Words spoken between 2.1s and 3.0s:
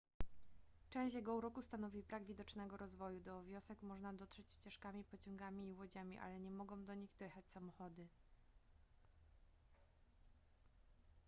widocznego